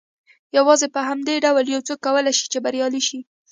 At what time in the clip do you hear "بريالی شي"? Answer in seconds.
2.65-3.19